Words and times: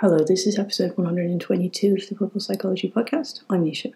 Hello, 0.00 0.24
this 0.24 0.46
is 0.46 0.58
episode 0.58 0.96
122 0.96 1.92
of 1.92 2.08
the 2.08 2.14
Purple 2.14 2.40
Psychology 2.40 2.90
Podcast. 2.90 3.42
I'm 3.50 3.66
Nisha. 3.66 3.92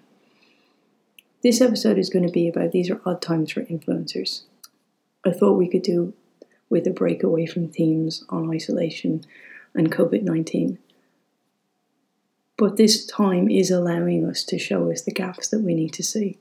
This 1.43 1.63
episode 1.63 1.97
is 1.97 2.11
going 2.11 2.27
to 2.27 2.31
be 2.31 2.47
about 2.47 2.73
these 2.73 2.91
are 2.91 3.01
odd 3.07 3.23
times 3.23 3.53
for 3.53 3.63
influencers. 3.63 4.43
I 5.25 5.31
thought 5.31 5.57
we 5.57 5.67
could 5.67 5.81
do 5.81 6.13
with 6.69 6.87
a 6.87 6.91
break 6.91 7.23
away 7.23 7.47
from 7.47 7.71
themes 7.71 8.23
on 8.29 8.55
isolation 8.55 9.25
and 9.75 9.91
COVID 9.91 10.25
19. 10.25 10.79
But 12.59 12.77
this 12.77 13.07
time 13.07 13.49
is 13.49 13.71
allowing 13.71 14.29
us 14.29 14.45
to 14.45 14.59
show 14.59 14.91
us 14.91 15.01
the 15.01 15.11
gaps 15.11 15.49
that 15.49 15.63
we 15.63 15.73
need 15.73 15.95
to 15.95 16.03
see. 16.03 16.37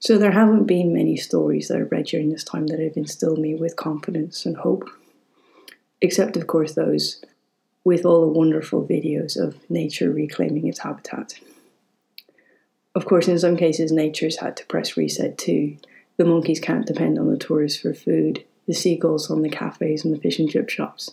So 0.00 0.18
there 0.18 0.32
haven't 0.32 0.66
been 0.66 0.92
many 0.92 1.16
stories 1.16 1.68
that 1.68 1.78
I've 1.78 1.90
read 1.90 2.04
during 2.04 2.28
this 2.28 2.44
time 2.44 2.66
that 2.66 2.80
have 2.80 2.98
instilled 2.98 3.38
me 3.38 3.54
with 3.54 3.74
confidence 3.74 4.44
and 4.44 4.58
hope, 4.58 4.86
except, 6.02 6.36
of 6.36 6.46
course, 6.46 6.74
those 6.74 7.24
with 7.86 8.04
all 8.04 8.22
the 8.22 8.38
wonderful 8.38 8.84
videos 8.84 9.36
of 9.36 9.54
nature 9.70 10.10
reclaiming 10.10 10.66
its 10.66 10.80
habitat. 10.80 11.38
Of 12.96 13.06
course, 13.06 13.28
in 13.28 13.38
some 13.38 13.56
cases, 13.56 13.92
nature's 13.92 14.38
had 14.38 14.56
to 14.56 14.66
press 14.66 14.96
reset 14.96 15.38
too. 15.38 15.76
The 16.16 16.24
monkeys 16.24 16.58
can't 16.58 16.84
depend 16.84 17.16
on 17.16 17.30
the 17.30 17.36
tourists 17.36 17.80
for 17.80 17.94
food, 17.94 18.44
the 18.66 18.74
seagulls 18.74 19.30
on 19.30 19.42
the 19.42 19.48
cafes 19.48 20.04
and 20.04 20.12
the 20.12 20.18
fish 20.18 20.40
and 20.40 20.50
chip 20.50 20.68
shops. 20.68 21.12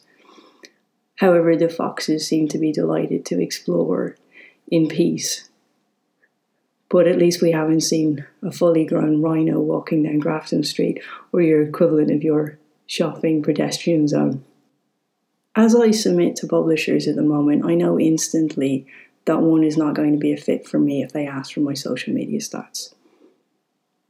However, 1.17 1.55
the 1.55 1.69
foxes 1.69 2.27
seem 2.27 2.47
to 2.47 2.57
be 2.57 2.71
delighted 2.71 3.23
to 3.27 3.39
explore 3.39 4.17
in 4.67 4.87
peace. 4.87 5.51
But 6.89 7.07
at 7.07 7.19
least 7.19 7.39
we 7.39 7.51
haven't 7.51 7.81
seen 7.81 8.25
a 8.41 8.51
fully 8.51 8.83
grown 8.83 9.21
rhino 9.21 9.59
walking 9.59 10.01
down 10.01 10.17
Grafton 10.17 10.63
Street 10.63 11.03
or 11.31 11.41
your 11.43 11.61
equivalent 11.61 12.09
of 12.09 12.23
your 12.23 12.57
shopping 12.87 13.43
pedestrian 13.43 14.07
zone. 14.07 14.43
As 15.55 15.75
I 15.75 15.91
submit 15.91 16.35
to 16.37 16.47
publishers 16.47 17.07
at 17.07 17.15
the 17.15 17.21
moment, 17.21 17.63
I 17.63 17.75
know 17.75 17.99
instantly 17.99 18.87
that 19.25 19.41
one 19.41 19.63
is 19.63 19.77
not 19.77 19.93
going 19.93 20.11
to 20.13 20.17
be 20.17 20.33
a 20.33 20.37
fit 20.37 20.67
for 20.67 20.79
me 20.79 21.03
if 21.03 21.13
they 21.13 21.27
ask 21.27 21.53
for 21.53 21.59
my 21.59 21.75
social 21.75 22.11
media 22.11 22.39
stats. 22.39 22.93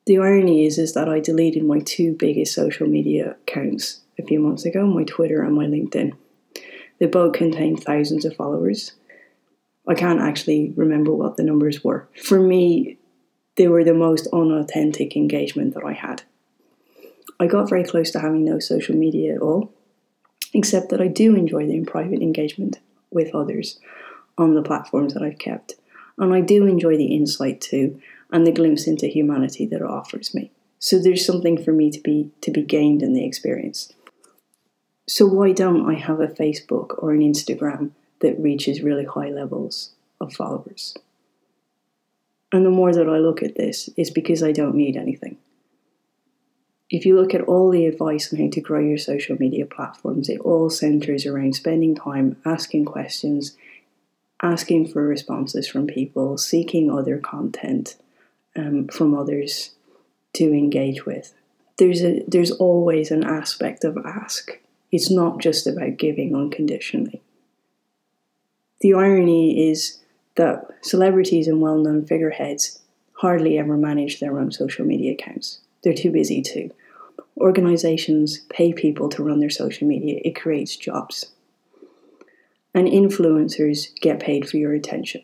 The 0.05 0.17
irony 0.17 0.65
is, 0.65 0.77
is 0.77 0.93
that 0.93 1.09
I 1.09 1.19
deleted 1.19 1.63
my 1.63 1.79
two 1.79 2.13
biggest 2.13 2.53
social 2.53 2.87
media 2.87 3.31
accounts 3.41 4.01
a 4.17 4.23
few 4.23 4.39
months 4.39 4.65
ago, 4.65 4.85
my 4.85 5.03
Twitter 5.03 5.43
and 5.43 5.55
my 5.55 5.65
LinkedIn. 5.65 6.13
They 6.99 7.07
both 7.07 7.33
contain 7.33 7.75
thousands 7.75 8.23
of 8.23 8.35
followers. 8.35 8.93
I 9.87 9.95
can't 9.95 10.21
actually 10.21 10.73
remember 10.77 11.13
what 11.13 11.35
the 11.35 11.43
numbers 11.43 11.83
were. 11.83 12.07
For 12.21 12.39
me, 12.39 12.97
they 13.57 13.67
were 13.67 13.83
the 13.83 13.93
most 13.93 14.27
unauthentic 14.31 15.15
engagement 15.17 15.73
that 15.73 15.83
I 15.83 15.93
had. 15.93 16.23
I 17.39 17.47
got 17.47 17.69
very 17.69 17.83
close 17.83 18.11
to 18.11 18.19
having 18.19 18.45
no 18.45 18.59
social 18.59 18.95
media 18.95 19.35
at 19.35 19.41
all, 19.41 19.73
except 20.53 20.89
that 20.89 21.01
I 21.01 21.07
do 21.07 21.35
enjoy 21.35 21.67
the 21.67 21.81
private 21.81 22.21
engagement 22.21 22.79
with 23.11 23.33
others 23.33 23.79
on 24.37 24.53
the 24.53 24.61
platforms 24.61 25.13
that 25.13 25.23
I've 25.23 25.39
kept. 25.39 25.75
And 26.17 26.33
I 26.33 26.41
do 26.41 26.65
enjoy 26.65 26.97
the 26.97 27.15
insight 27.15 27.61
too 27.61 27.99
and 28.31 28.45
the 28.45 28.51
glimpse 28.51 28.87
into 28.87 29.07
humanity 29.07 29.65
that 29.67 29.81
it 29.81 29.83
offers 29.83 30.33
me. 30.33 30.51
So 30.79 30.99
there's 30.99 31.25
something 31.25 31.61
for 31.61 31.71
me 31.71 31.89
to 31.91 31.99
be 31.99 32.29
to 32.41 32.51
be 32.51 32.61
gained 32.61 33.01
in 33.01 33.13
the 33.13 33.25
experience. 33.25 33.93
So 35.07 35.25
why 35.25 35.51
don't 35.51 35.89
I 35.89 35.95
have 35.95 36.19
a 36.19 36.27
Facebook 36.27 37.01
or 37.01 37.11
an 37.11 37.19
Instagram 37.19 37.91
that 38.19 38.39
reaches 38.39 38.81
really 38.81 39.05
high 39.05 39.29
levels 39.29 39.91
of 40.19 40.33
followers? 40.33 40.95
And 42.51 42.65
the 42.65 42.69
more 42.69 42.93
that 42.93 43.09
I 43.09 43.17
look 43.17 43.41
at 43.41 43.55
this 43.55 43.89
is 43.97 44.11
because 44.11 44.43
I 44.43 44.51
don't 44.51 44.75
need 44.75 44.95
anything 44.95 45.37
if 46.93 47.07
you 47.07 47.19
look 47.19 47.33
at 47.33 47.41
all 47.41 47.71
the 47.71 47.87
advice 47.87 48.31
on 48.31 48.39
how 48.39 48.49
to 48.51 48.61
grow 48.61 48.79
your 48.79 48.99
social 48.99 49.35
media 49.39 49.65
platforms, 49.65 50.29
it 50.29 50.39
all 50.41 50.69
centers 50.69 51.25
around 51.25 51.55
spending 51.55 51.95
time 51.95 52.37
asking 52.45 52.85
questions, 52.85 53.57
asking 54.43 54.87
for 54.87 55.01
responses 55.01 55.67
from 55.67 55.87
people, 55.87 56.37
seeking 56.37 56.91
other 56.91 57.17
content 57.17 57.95
um, 58.55 58.87
from 58.89 59.17
others 59.17 59.71
to 60.33 60.53
engage 60.53 61.03
with. 61.03 61.33
There's 61.79 62.03
a 62.03 62.23
there's 62.27 62.51
always 62.51 63.09
an 63.09 63.23
aspect 63.23 63.83
of 63.83 63.97
ask. 64.05 64.59
It's 64.91 65.09
not 65.09 65.39
just 65.39 65.65
about 65.65 65.97
giving 65.97 66.35
unconditionally. 66.35 67.23
The 68.81 68.93
irony 68.93 69.71
is 69.71 69.97
that 70.35 70.67
celebrities 70.83 71.47
and 71.47 71.59
well-known 71.59 72.05
figureheads 72.05 72.81
hardly 73.13 73.57
ever 73.57 73.77
manage 73.77 74.19
their 74.19 74.37
own 74.37 74.51
social 74.51 74.85
media 74.85 75.13
accounts. 75.13 75.57
They're 75.83 75.95
too 75.95 76.11
busy 76.11 76.43
to 76.43 76.69
organizations 77.37 78.39
pay 78.49 78.73
people 78.73 79.09
to 79.09 79.23
run 79.23 79.39
their 79.39 79.49
social 79.49 79.87
media, 79.87 80.21
it 80.23 80.35
creates 80.35 80.75
jobs. 80.75 81.31
And 82.73 82.87
influencers 82.87 83.93
get 84.01 84.19
paid 84.19 84.49
for 84.49 84.57
your 84.57 84.73
attention. 84.73 85.23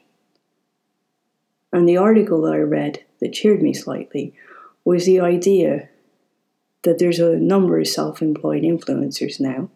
And 1.71 1.87
the 1.87 1.97
article 1.97 2.41
that 2.41 2.53
I 2.53 2.59
read 2.59 3.03
that 3.19 3.33
cheered 3.33 3.61
me 3.61 3.73
slightly 3.73 4.33
was 4.83 5.05
the 5.05 5.19
idea 5.19 5.89
that 6.83 6.99
there's 6.99 7.19
a 7.19 7.37
number 7.37 7.79
of 7.79 7.87
self 7.87 8.21
employed 8.21 8.63
influencers 8.63 9.39
now. 9.39 9.69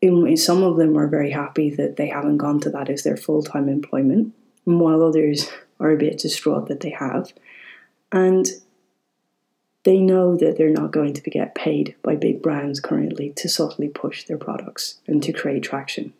And 0.00 0.38
some 0.38 0.62
of 0.62 0.76
them 0.76 0.96
are 0.96 1.08
very 1.08 1.30
happy 1.30 1.70
that 1.70 1.96
they 1.96 2.08
haven't 2.08 2.38
gone 2.38 2.60
to 2.60 2.70
that 2.70 2.88
as 2.88 3.02
their 3.02 3.16
full 3.16 3.42
time 3.42 3.68
employment, 3.68 4.32
while 4.64 5.02
others 5.02 5.48
are 5.80 5.90
a 5.90 5.96
bit 5.96 6.18
distraught 6.18 6.68
that 6.68 6.80
they 6.80 6.90
have. 6.90 7.32
And 8.12 8.46
they 9.88 10.00
know 10.00 10.36
that 10.36 10.58
they're 10.58 10.68
not 10.68 10.90
going 10.90 11.14
to 11.14 11.30
get 11.30 11.54
paid 11.54 11.96
by 12.02 12.14
big 12.14 12.42
brands 12.42 12.78
currently 12.78 13.30
to 13.30 13.48
subtly 13.48 13.88
push 13.88 14.24
their 14.24 14.36
products 14.36 14.98
and 15.06 15.22
to 15.22 15.32
create 15.32 15.62
traction. 15.62 16.12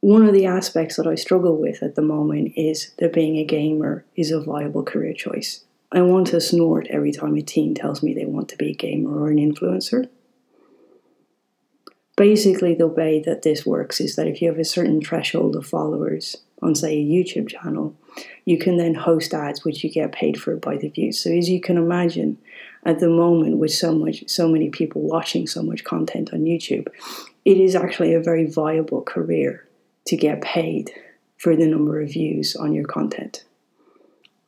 One 0.00 0.26
of 0.26 0.34
the 0.34 0.46
aspects 0.46 0.96
that 0.96 1.06
I 1.06 1.14
struggle 1.14 1.56
with 1.56 1.84
at 1.84 1.94
the 1.94 2.02
moment 2.02 2.54
is 2.56 2.90
that 2.98 3.12
being 3.12 3.36
a 3.36 3.44
gamer 3.44 4.04
is 4.16 4.32
a 4.32 4.40
viable 4.40 4.82
career 4.82 5.12
choice. 5.12 5.62
I 5.92 6.02
want 6.02 6.26
to 6.28 6.40
snort 6.40 6.88
every 6.90 7.12
time 7.12 7.36
a 7.36 7.42
teen 7.42 7.72
tells 7.72 8.02
me 8.02 8.12
they 8.12 8.26
want 8.26 8.48
to 8.48 8.56
be 8.56 8.72
a 8.72 8.74
gamer 8.74 9.20
or 9.20 9.28
an 9.28 9.36
influencer. 9.36 10.08
Basically, 12.16 12.74
the 12.74 12.88
way 12.88 13.20
that 13.20 13.42
this 13.42 13.64
works 13.64 14.00
is 14.00 14.16
that 14.16 14.26
if 14.26 14.42
you 14.42 14.48
have 14.48 14.58
a 14.58 14.64
certain 14.64 15.00
threshold 15.00 15.54
of 15.54 15.64
followers 15.64 16.38
on, 16.62 16.74
say, 16.74 16.98
a 16.98 17.04
YouTube 17.04 17.48
channel, 17.48 17.94
you 18.44 18.58
can 18.58 18.76
then 18.76 18.94
host 18.94 19.34
ads 19.34 19.64
which 19.64 19.84
you 19.84 19.90
get 19.90 20.12
paid 20.12 20.40
for 20.40 20.56
by 20.56 20.76
the 20.76 20.88
views. 20.88 21.18
So 21.18 21.30
as 21.30 21.48
you 21.48 21.60
can 21.60 21.76
imagine, 21.76 22.38
at 22.84 23.00
the 23.00 23.08
moment 23.08 23.58
with 23.58 23.72
so 23.72 23.92
much 23.92 24.24
so 24.28 24.48
many 24.48 24.70
people 24.70 25.02
watching 25.02 25.46
so 25.46 25.62
much 25.62 25.84
content 25.84 26.32
on 26.32 26.44
YouTube, 26.44 26.88
it 27.44 27.58
is 27.58 27.74
actually 27.74 28.14
a 28.14 28.20
very 28.20 28.46
viable 28.46 29.02
career 29.02 29.66
to 30.06 30.16
get 30.16 30.40
paid 30.40 30.92
for 31.36 31.56
the 31.56 31.66
number 31.66 32.00
of 32.00 32.10
views 32.12 32.56
on 32.56 32.72
your 32.72 32.86
content. 32.86 33.44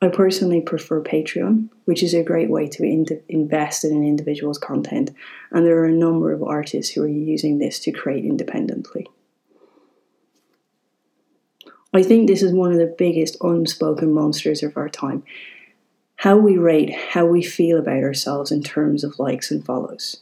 I 0.01 0.07
personally 0.07 0.61
prefer 0.61 1.03
Patreon, 1.03 1.67
which 1.83 2.01
is 2.01 2.13
a 2.13 2.23
great 2.23 2.49
way 2.49 2.69
to 2.69 2.83
in- 2.83 3.21
invest 3.27 3.83
in 3.83 3.91
an 3.91 4.05
individual's 4.05 4.57
content, 4.57 5.11
and 5.51 5.65
there 5.65 5.77
are 5.79 5.85
a 5.85 5.91
number 5.91 6.31
of 6.31 6.41
artists 6.41 6.93
who 6.93 7.03
are 7.03 7.07
using 7.07 7.59
this 7.59 7.79
to 7.81 7.91
create 7.91 8.23
independently. 8.23 9.07
I 11.91 12.03
think 12.03 12.27
this 12.27 12.43
is 12.43 12.53
one 12.53 12.71
of 12.71 12.77
the 12.77 12.95
biggest 12.97 13.35
unspoken 13.41 14.13
monsters 14.13 14.61
of 14.61 14.77
our 14.77 14.89
time. 14.89 15.23
How 16.17 16.37
we 16.37 16.57
rate 16.57 16.93
how 16.93 17.25
we 17.25 17.41
feel 17.41 17.79
about 17.79 18.03
ourselves 18.03 18.51
in 18.51 18.61
terms 18.61 19.03
of 19.03 19.17
likes 19.17 19.49
and 19.49 19.65
follows. 19.65 20.21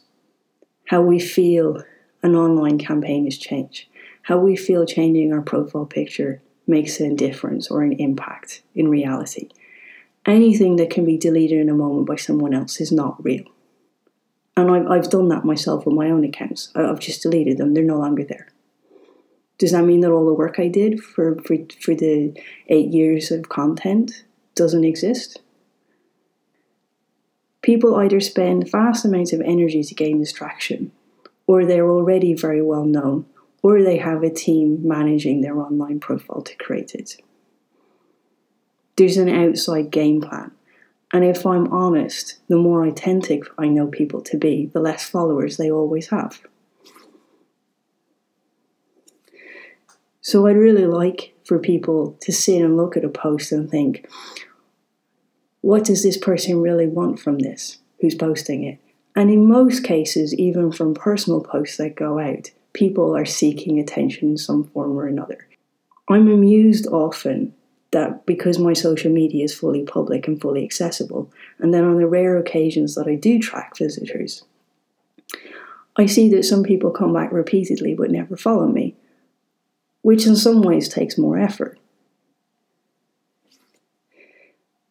How 0.86 1.02
we 1.02 1.18
feel 1.18 1.82
an 2.22 2.34
online 2.34 2.78
campaign 2.78 3.26
is 3.26 3.36
change. 3.36 3.88
How 4.22 4.38
we 4.38 4.56
feel 4.56 4.86
changing 4.86 5.32
our 5.32 5.42
profile 5.42 5.84
picture 5.84 6.40
makes 6.66 7.00
a 7.00 7.14
difference 7.14 7.70
or 7.70 7.82
an 7.82 7.92
impact 7.94 8.62
in 8.74 8.88
reality. 8.88 9.48
Anything 10.24 10.76
that 10.76 10.90
can 10.90 11.04
be 11.04 11.18
deleted 11.18 11.58
in 11.58 11.68
a 11.68 11.74
moment 11.74 12.06
by 12.06 12.16
someone 12.16 12.54
else 12.54 12.80
is 12.80 12.92
not 12.92 13.22
real. 13.22 13.44
And 14.56 14.70
I've, 14.70 14.86
I've 14.86 15.10
done 15.10 15.28
that 15.28 15.44
myself 15.44 15.84
with 15.84 15.94
my 15.94 16.10
own 16.10 16.24
accounts. 16.24 16.70
I've 16.74 16.98
just 16.98 17.22
deleted 17.22 17.58
them, 17.58 17.74
they're 17.74 17.84
no 17.84 17.98
longer 17.98 18.24
there 18.24 18.48
does 19.58 19.72
that 19.72 19.84
mean 19.84 20.00
that 20.00 20.12
all 20.12 20.24
the 20.24 20.32
work 20.32 20.58
I 20.58 20.68
did 20.68 21.02
for, 21.02 21.34
for, 21.42 21.56
for 21.80 21.94
the 21.94 22.32
eight 22.68 22.92
years 22.92 23.30
of 23.32 23.48
content 23.48 24.24
doesn't 24.54 24.84
exist? 24.84 25.40
People 27.60 27.96
either 27.96 28.20
spend 28.20 28.70
vast 28.70 29.04
amounts 29.04 29.32
of 29.32 29.40
energy 29.40 29.82
to 29.82 29.94
gain 29.94 30.20
distraction, 30.20 30.92
or 31.46 31.66
they're 31.66 31.90
already 31.90 32.34
very 32.34 32.62
well 32.62 32.84
known, 32.84 33.26
or 33.62 33.82
they 33.82 33.98
have 33.98 34.22
a 34.22 34.30
team 34.30 34.86
managing 34.86 35.40
their 35.40 35.58
online 35.58 35.98
profile 35.98 36.42
to 36.42 36.56
create 36.56 36.94
it. 36.94 37.16
There's 38.96 39.16
an 39.16 39.28
outside 39.28 39.90
game 39.90 40.20
plan. 40.20 40.52
And 41.12 41.24
if 41.24 41.46
I'm 41.46 41.72
honest, 41.72 42.38
the 42.48 42.56
more 42.56 42.86
authentic 42.86 43.42
I 43.56 43.66
know 43.68 43.86
people 43.86 44.20
to 44.22 44.36
be, 44.36 44.66
the 44.66 44.80
less 44.80 45.08
followers 45.08 45.56
they 45.56 45.70
always 45.70 46.08
have. 46.08 46.40
So 50.28 50.46
I'd 50.46 50.58
really 50.58 50.84
like 50.84 51.32
for 51.46 51.58
people 51.58 52.14
to 52.20 52.32
sit 52.32 52.60
and 52.60 52.76
look 52.76 52.98
at 52.98 53.04
a 53.04 53.08
post 53.08 53.50
and 53.50 53.70
think, 53.70 54.06
what 55.62 55.84
does 55.84 56.02
this 56.02 56.18
person 56.18 56.60
really 56.60 56.86
want 56.86 57.18
from 57.18 57.38
this? 57.38 57.78
Who's 58.02 58.14
posting 58.14 58.62
it? 58.62 58.78
And 59.16 59.30
in 59.30 59.48
most 59.48 59.84
cases, 59.84 60.34
even 60.34 60.70
from 60.70 60.92
personal 60.92 61.40
posts 61.40 61.78
that 61.78 61.96
go 61.96 62.18
out, 62.18 62.50
people 62.74 63.16
are 63.16 63.24
seeking 63.24 63.78
attention 63.78 64.28
in 64.28 64.36
some 64.36 64.64
form 64.64 64.98
or 64.98 65.06
another. 65.06 65.48
I'm 66.10 66.30
amused 66.30 66.86
often 66.88 67.54
that 67.92 68.26
because 68.26 68.58
my 68.58 68.74
social 68.74 69.10
media 69.10 69.44
is 69.44 69.54
fully 69.54 69.84
public 69.84 70.28
and 70.28 70.38
fully 70.38 70.62
accessible, 70.62 71.32
and 71.58 71.72
then 71.72 71.84
on 71.84 71.96
the 71.96 72.06
rare 72.06 72.36
occasions 72.36 72.96
that 72.96 73.08
I 73.08 73.14
do 73.14 73.38
track 73.38 73.78
visitors, 73.78 74.44
I 75.96 76.04
see 76.04 76.28
that 76.28 76.44
some 76.44 76.64
people 76.64 76.90
come 76.90 77.14
back 77.14 77.32
repeatedly 77.32 77.94
but 77.94 78.10
never 78.10 78.36
follow 78.36 78.66
me, 78.66 78.94
which 80.02 80.26
in 80.26 80.36
some 80.36 80.62
ways 80.62 80.88
takes 80.88 81.18
more 81.18 81.38
effort. 81.38 81.78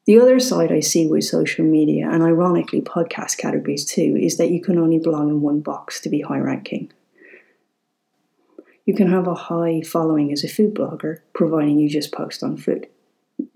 The 0.06 0.20
other 0.20 0.40
side 0.40 0.72
I 0.72 0.80
see 0.80 1.06
with 1.06 1.26
social 1.26 1.66
media, 1.66 2.10
and 2.10 2.24
ironically 2.24 2.82
podcast 2.82 3.38
categories 3.38 3.84
too, 3.84 4.18
is 4.18 4.38
that 4.38 4.52
you 4.52 4.62
can 4.62 4.78
only 4.78 5.00
belong 5.00 5.30
in 5.30 5.42
one 5.42 5.60
box 5.60 6.00
to 6.02 6.10
be 6.10 6.22
high 6.22 6.40
ranking. 6.40 6.92
You 8.86 8.96
can 8.96 9.12
have 9.12 9.28
a 9.28 9.36
high 9.36 9.82
following 9.82 10.32
as 10.32 10.46
a 10.46 10.48
food 10.48 10.74
blogger, 10.74 11.20
providing 11.34 11.78
you 11.78 11.90
just 11.90 12.14
post 12.14 12.42
on 12.42 12.56
food. 12.56 12.88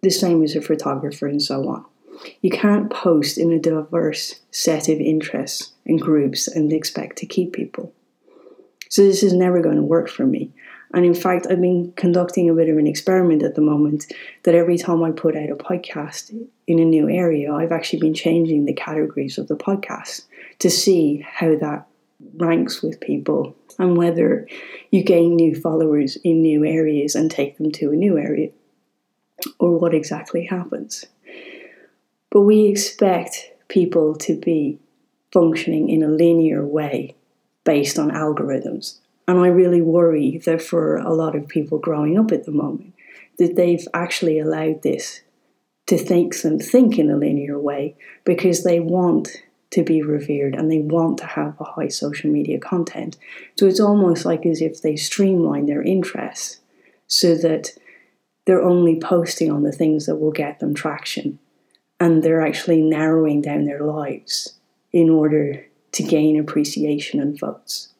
The 0.01 0.09
same 0.09 0.43
as 0.43 0.53
a 0.55 0.61
photographer 0.61 1.25
and 1.25 1.41
so 1.41 1.69
on. 1.69 1.85
You 2.41 2.51
can't 2.51 2.91
post 2.91 3.37
in 3.37 3.53
a 3.53 3.59
diverse 3.59 4.41
set 4.51 4.89
of 4.89 4.99
interests 4.99 5.71
and 5.85 6.01
groups 6.01 6.49
and 6.49 6.73
expect 6.73 7.17
to 7.19 7.25
keep 7.25 7.53
people. 7.53 7.93
So 8.89 9.03
this 9.03 9.23
is 9.23 9.31
never 9.31 9.61
going 9.61 9.77
to 9.77 9.81
work 9.81 10.09
for 10.09 10.25
me. 10.25 10.51
And 10.93 11.05
in 11.05 11.13
fact, 11.13 11.47
I've 11.49 11.61
been 11.61 11.93
conducting 11.95 12.49
a 12.49 12.53
bit 12.53 12.69
of 12.69 12.77
an 12.77 12.87
experiment 12.87 13.43
at 13.43 13.55
the 13.55 13.61
moment 13.61 14.11
that 14.43 14.55
every 14.55 14.77
time 14.77 15.03
I 15.03 15.11
put 15.11 15.37
out 15.37 15.49
a 15.49 15.55
podcast 15.55 16.35
in 16.67 16.79
a 16.79 16.85
new 16.85 17.09
area, 17.09 17.53
I've 17.53 17.71
actually 17.71 17.99
been 17.99 18.13
changing 18.13 18.65
the 18.65 18.73
categories 18.73 19.37
of 19.37 19.47
the 19.47 19.55
podcast 19.55 20.25
to 20.59 20.69
see 20.69 21.25
how 21.25 21.55
that 21.55 21.87
ranks 22.35 22.81
with 22.81 22.99
people 22.99 23.55
and 23.79 23.97
whether 23.97 24.47
you 24.91 25.03
gain 25.03 25.35
new 25.35 25.55
followers 25.55 26.17
in 26.23 26.41
new 26.41 26.65
areas 26.65 27.15
and 27.15 27.31
take 27.31 27.57
them 27.57 27.71
to 27.71 27.91
a 27.91 27.95
new 27.95 28.17
area 28.17 28.49
or 29.59 29.77
what 29.77 29.93
exactly 29.93 30.45
happens. 30.45 31.05
But 32.29 32.41
we 32.41 32.67
expect 32.67 33.51
people 33.67 34.15
to 34.15 34.37
be 34.37 34.79
functioning 35.31 35.89
in 35.89 36.03
a 36.03 36.07
linear 36.07 36.65
way 36.65 37.15
based 37.63 37.97
on 37.97 38.11
algorithms. 38.11 39.00
And 39.31 39.39
I 39.39 39.47
really 39.47 39.81
worry 39.81 40.39
that 40.39 40.61
for 40.61 40.97
a 40.97 41.13
lot 41.13 41.37
of 41.37 41.47
people 41.47 41.79
growing 41.79 42.19
up 42.19 42.33
at 42.33 42.43
the 42.43 42.51
moment, 42.51 42.93
that 43.37 43.55
they've 43.55 43.87
actually 43.93 44.39
allowed 44.39 44.83
this 44.83 45.21
to 45.87 45.97
think 45.97 46.41
them 46.41 46.59
think 46.59 46.99
in 46.99 47.09
a 47.09 47.15
linear 47.15 47.57
way 47.57 47.95
because 48.25 48.65
they 48.65 48.81
want 48.81 49.29
to 49.69 49.83
be 49.83 50.01
revered 50.01 50.53
and 50.53 50.69
they 50.69 50.79
want 50.79 51.17
to 51.19 51.25
have 51.25 51.55
a 51.61 51.63
high 51.63 51.87
social 51.87 52.29
media 52.29 52.59
content. 52.59 53.17
So 53.57 53.67
it's 53.67 53.79
almost 53.79 54.25
like 54.25 54.45
as 54.45 54.61
if 54.61 54.81
they 54.81 54.97
streamline 54.97 55.65
their 55.65 55.81
interests 55.81 56.59
so 57.07 57.33
that 57.35 57.69
they're 58.45 58.61
only 58.61 58.99
posting 58.99 59.49
on 59.49 59.63
the 59.63 59.71
things 59.71 60.07
that 60.07 60.17
will 60.17 60.33
get 60.33 60.59
them 60.59 60.73
traction 60.73 61.39
and 62.01 62.21
they're 62.21 62.45
actually 62.45 62.81
narrowing 62.81 63.41
down 63.41 63.63
their 63.63 63.79
lives 63.79 64.55
in 64.91 65.09
order 65.09 65.65
to 65.93 66.03
gain 66.03 66.37
appreciation 66.37 67.21
and 67.21 67.39
votes. 67.39 67.90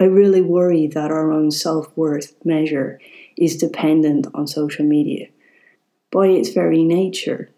I 0.00 0.04
really 0.04 0.42
worry 0.42 0.86
that 0.88 1.10
our 1.10 1.30
own 1.30 1.50
self 1.50 1.96
worth 1.96 2.34
measure 2.44 3.00
is 3.36 3.56
dependent 3.56 4.26
on 4.34 4.46
social 4.46 4.84
media. 4.84 5.28
By 6.10 6.28
its 6.28 6.50
very 6.50 6.82
nature, 6.82 7.50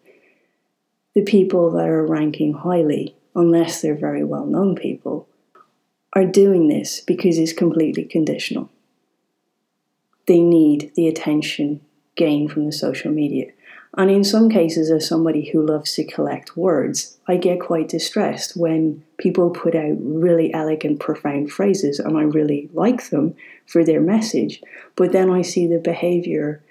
the 1.14 1.22
people 1.22 1.70
that 1.72 1.88
are 1.88 2.06
ranking 2.06 2.52
highly, 2.52 3.16
unless 3.34 3.80
they're 3.80 3.94
very 3.94 4.24
well 4.24 4.46
known 4.46 4.74
people, 4.74 5.28
are 6.12 6.26
doing 6.26 6.68
this 6.68 7.00
because 7.00 7.38
it's 7.38 7.52
completely 7.52 8.04
conditional. 8.04 8.70
They 10.26 10.40
need 10.40 10.92
the 10.94 11.08
attention 11.08 11.80
gained 12.16 12.50
from 12.50 12.66
the 12.66 12.72
social 12.72 13.12
media. 13.12 13.52
And 13.96 14.10
in 14.10 14.24
some 14.24 14.50
cases, 14.50 14.90
as 14.90 15.08
somebody 15.08 15.48
who 15.48 15.64
loves 15.64 15.94
to 15.94 16.04
collect 16.04 16.56
words, 16.56 17.16
I 17.26 17.38
get 17.38 17.60
quite 17.60 17.88
distressed 17.88 18.56
when 18.56 19.02
people 19.16 19.50
put 19.50 19.74
out 19.74 19.96
really 19.98 20.52
elegant, 20.52 21.00
profound 21.00 21.50
phrases, 21.50 21.98
and 21.98 22.16
I 22.16 22.22
really 22.22 22.68
like 22.74 23.08
them 23.08 23.34
for 23.66 23.84
their 23.84 24.02
message. 24.02 24.62
But 24.96 25.12
then 25.12 25.30
I 25.30 25.40
see 25.40 25.66
the 25.66 25.78
behavior 25.78 26.62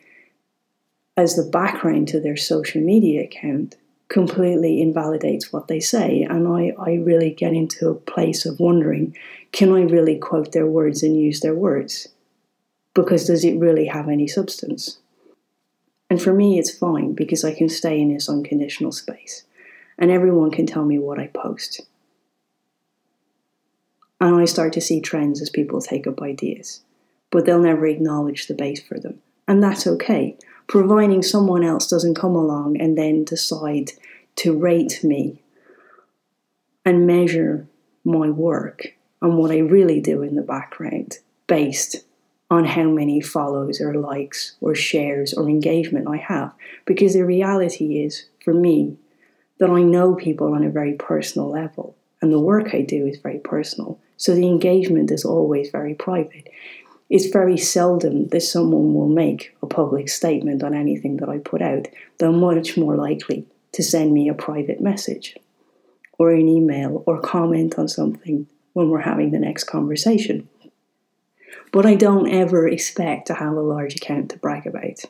as 1.17 1.35
the 1.35 1.49
background 1.49 2.09
to 2.09 2.19
their 2.19 2.37
social 2.37 2.81
media 2.81 3.23
account 3.23 3.75
completely 4.07 4.79
invalidates 4.81 5.51
what 5.51 5.67
they 5.67 5.79
say. 5.79 6.21
And 6.21 6.47
I, 6.47 6.73
I 6.79 6.95
really 6.95 7.31
get 7.31 7.53
into 7.53 7.89
a 7.89 7.95
place 7.95 8.45
of 8.45 8.59
wondering 8.59 9.15
can 9.51 9.71
I 9.71 9.83
really 9.83 10.17
quote 10.17 10.51
their 10.51 10.67
words 10.67 11.01
and 11.01 11.19
use 11.19 11.39
their 11.39 11.55
words? 11.55 12.09
Because 12.93 13.25
does 13.25 13.45
it 13.45 13.57
really 13.57 13.85
have 13.85 14.09
any 14.09 14.27
substance? 14.27 14.99
And 16.09 16.21
for 16.21 16.33
me, 16.33 16.59
it's 16.59 16.77
fine 16.77 17.13
because 17.13 17.43
I 17.43 17.53
can 17.53 17.69
stay 17.69 17.99
in 17.99 18.13
this 18.13 18.29
unconditional 18.29 18.91
space 18.91 19.43
and 19.97 20.11
everyone 20.11 20.51
can 20.51 20.65
tell 20.65 20.85
me 20.85 20.99
what 20.99 21.19
I 21.19 21.27
post. 21.27 21.81
And 24.21 24.35
I 24.35 24.45
start 24.45 24.73
to 24.73 24.81
see 24.81 25.01
trends 25.01 25.41
as 25.41 25.49
people 25.49 25.81
take 25.81 26.07
up 26.07 26.21
ideas, 26.21 26.81
but 27.31 27.45
they'll 27.45 27.59
never 27.59 27.85
acknowledge 27.85 28.47
the 28.47 28.53
base 28.53 28.81
for 28.81 28.99
them. 28.99 29.21
And 29.47 29.61
that's 29.61 29.85
okay 29.87 30.37
providing 30.67 31.21
someone 31.21 31.63
else 31.63 31.87
doesn't 31.87 32.15
come 32.15 32.35
along 32.35 32.79
and 32.79 32.97
then 32.97 33.23
decide 33.23 33.91
to 34.35 34.57
rate 34.57 35.03
me 35.03 35.41
and 36.83 37.07
measure 37.07 37.67
my 38.03 38.29
work 38.29 38.93
and 39.21 39.37
what 39.37 39.51
I 39.51 39.59
really 39.59 39.99
do 39.99 40.21
in 40.21 40.35
the 40.35 40.41
background 40.41 41.19
based 41.47 41.97
on 42.49 42.65
how 42.65 42.83
many 42.83 43.21
follows 43.21 43.81
or 43.81 43.95
likes 43.95 44.55
or 44.61 44.75
shares 44.75 45.33
or 45.33 45.49
engagement 45.49 46.07
I 46.07 46.17
have. 46.17 46.53
Because 46.85 47.13
the 47.13 47.25
reality 47.25 48.03
is, 48.03 48.25
for 48.43 48.53
me, 48.53 48.97
that 49.59 49.69
I 49.69 49.81
know 49.81 50.15
people 50.15 50.53
on 50.53 50.63
a 50.63 50.69
very 50.69 50.93
personal 50.93 51.49
level 51.49 51.95
and 52.21 52.31
the 52.31 52.39
work 52.39 52.73
I 52.73 52.81
do 52.81 53.07
is 53.07 53.17
very 53.17 53.39
personal. 53.39 53.99
So 54.17 54.35
the 54.35 54.47
engagement 54.47 55.11
is 55.11 55.25
always 55.25 55.69
very 55.69 55.93
private 55.93 56.49
it's 57.09 57.27
very 57.27 57.57
seldom 57.57 58.27
that 58.29 58.41
someone 58.41 58.93
will 58.93 59.07
make 59.07 59.55
a 59.61 59.67
public 59.67 60.09
statement 60.09 60.63
on 60.63 60.73
anything 60.73 61.17
that 61.17 61.29
I 61.29 61.37
put 61.37 61.61
out. 61.61 61.87
They're 62.17 62.31
much 62.31 62.77
more 62.77 62.95
likely 62.95 63.45
to 63.73 63.83
send 63.83 64.13
me 64.13 64.27
a 64.27 64.33
private 64.33 64.81
message 64.81 65.37
or 66.17 66.31
an 66.31 66.47
email 66.47 67.03
or 67.05 67.19
comment 67.19 67.77
on 67.77 67.87
something 67.87 68.47
when 68.73 68.89
we're 68.89 69.01
having 69.01 69.31
the 69.31 69.39
next 69.39 69.65
conversation. 69.65 70.47
But 71.71 71.85
I 71.85 71.95
don't 71.95 72.29
ever 72.29 72.67
expect 72.67 73.27
to 73.27 73.33
have 73.33 73.53
a 73.53 73.61
large 73.61 73.95
account 73.95 74.31
to 74.31 74.37
brag 74.37 74.65
about. 74.67 75.05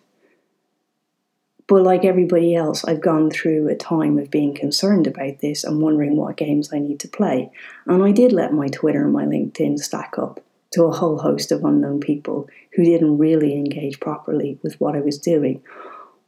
But 1.67 1.83
like 1.83 2.05
everybody 2.05 2.55
else, 2.55 2.85
I've 2.85 3.01
gone 3.01 3.31
through 3.31 3.67
a 3.69 3.75
time 3.75 4.19
of 4.19 4.29
being 4.29 4.53
concerned 4.53 5.07
about 5.07 5.39
this 5.39 5.63
and 5.63 5.81
wondering 5.81 6.15
what 6.15 6.37
games 6.37 6.71
I 6.71 6.79
need 6.79 6.99
to 6.99 7.07
play. 7.07 7.51
And 7.87 8.03
I 8.03 8.11
did 8.11 8.31
let 8.31 8.53
my 8.53 8.67
Twitter 8.67 9.03
and 9.03 9.13
my 9.13 9.25
LinkedIn 9.25 9.79
stack 9.79 10.17
up 10.19 10.41
to 10.73 10.83
a 10.83 10.91
whole 10.91 11.17
host 11.17 11.51
of 11.51 11.63
unknown 11.63 12.01
people 12.01 12.47
who 12.73 12.83
didn't 12.83 13.17
really 13.17 13.53
engage 13.53 13.99
properly 13.99 14.59
with 14.61 14.79
what 14.79 14.95
I 14.95 14.99
was 14.99 15.17
doing 15.17 15.63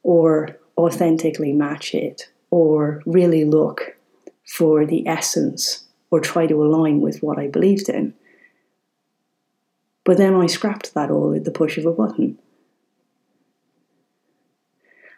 or 0.04 0.58
authentically 0.78 1.54
match 1.54 1.94
it 1.94 2.30
or 2.50 3.04
really 3.06 3.44
look 3.44 3.98
for 4.46 4.86
the 4.86 5.06
essence 5.08 5.84
or 6.10 6.20
try 6.20 6.48
to 6.48 6.64
align 6.64 7.02
with 7.02 7.22
what 7.22 7.38
I 7.38 7.48
believed 7.48 7.90
in. 7.90 8.14
But 10.08 10.16
then 10.16 10.36
I 10.36 10.46
scrapped 10.46 10.94
that 10.94 11.12
all 11.12 11.36
at 11.36 11.44
the 11.44 11.52
push 11.52 11.78
of 11.78 11.86
a 11.86 11.92
button. 11.92 12.40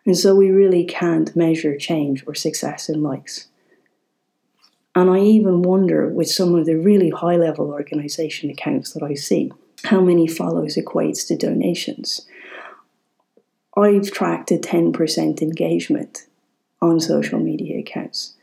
And 0.03 0.17
so 0.17 0.33
we 0.33 0.49
really 0.49 0.83
can't 0.83 1.35
measure 1.35 1.77
change 1.77 2.23
or 2.25 2.33
success 2.33 2.89
in 2.89 3.03
likes. 3.03 3.49
And 4.95 5.11
I 5.11 5.19
even 5.19 5.61
wonder 5.61 6.07
with 6.07 6.27
some 6.27 6.55
of 6.55 6.65
the 6.65 6.73
really 6.73 7.11
high 7.11 7.35
level 7.35 7.69
organization 7.69 8.49
accounts 8.49 8.93
that 8.93 9.03
I 9.03 9.13
see, 9.13 9.51
how 9.83 10.01
many 10.01 10.25
follows 10.25 10.75
equates 10.75 11.27
to 11.27 11.37
donations. 11.37 12.25
I've 13.77 14.11
tracked 14.11 14.49
a 14.49 14.57
10% 14.57 15.39
engagement 15.43 16.25
on 16.81 16.99
social 16.99 17.37
media 17.37 17.77
accounts, 17.77 18.33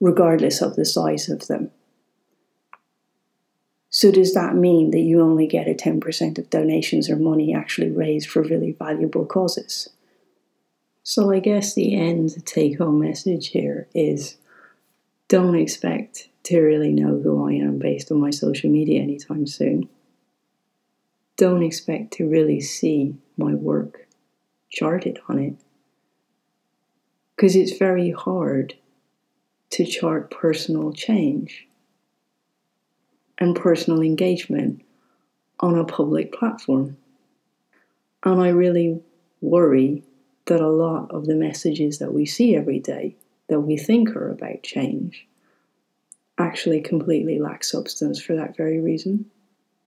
regardless 0.00 0.62
of 0.62 0.76
the 0.76 0.86
size 0.86 1.28
of 1.28 1.46
them. 1.46 1.72
So, 3.96 4.10
does 4.10 4.34
that 4.34 4.56
mean 4.56 4.90
that 4.90 5.02
you 5.02 5.20
only 5.20 5.46
get 5.46 5.68
a 5.68 5.72
10% 5.72 6.36
of 6.36 6.50
donations 6.50 7.08
or 7.08 7.14
money 7.14 7.54
actually 7.54 7.92
raised 7.92 8.28
for 8.28 8.42
really 8.42 8.72
valuable 8.72 9.24
causes? 9.24 9.88
So, 11.04 11.30
I 11.30 11.38
guess 11.38 11.74
the 11.74 11.94
end 11.94 12.44
take 12.44 12.78
home 12.78 12.98
message 12.98 13.50
here 13.50 13.86
is 13.94 14.36
don't 15.28 15.54
expect 15.54 16.28
to 16.42 16.60
really 16.60 16.92
know 16.92 17.20
who 17.20 17.48
I 17.48 17.52
am 17.52 17.78
based 17.78 18.10
on 18.10 18.18
my 18.18 18.30
social 18.30 18.68
media 18.68 19.00
anytime 19.00 19.46
soon. 19.46 19.88
Don't 21.36 21.62
expect 21.62 22.14
to 22.14 22.28
really 22.28 22.60
see 22.60 23.14
my 23.36 23.54
work 23.54 24.08
charted 24.70 25.20
on 25.28 25.38
it. 25.38 25.54
Because 27.36 27.54
it's 27.54 27.78
very 27.78 28.10
hard 28.10 28.74
to 29.70 29.84
chart 29.84 30.32
personal 30.32 30.92
change. 30.92 31.68
And 33.44 33.54
personal 33.54 34.00
engagement 34.00 34.82
on 35.60 35.78
a 35.78 35.84
public 35.84 36.32
platform. 36.32 36.96
And 38.24 38.40
I 38.40 38.48
really 38.48 39.02
worry 39.42 40.02
that 40.46 40.62
a 40.62 40.68
lot 40.68 41.10
of 41.10 41.26
the 41.26 41.34
messages 41.34 41.98
that 41.98 42.14
we 42.14 42.24
see 42.24 42.56
every 42.56 42.80
day 42.80 43.16
that 43.48 43.60
we 43.60 43.76
think 43.76 44.16
are 44.16 44.30
about 44.30 44.62
change 44.62 45.26
actually 46.38 46.80
completely 46.80 47.38
lack 47.38 47.62
substance 47.62 48.18
for 48.20 48.34
that 48.34 48.56
very 48.56 48.80
reason. 48.80 49.30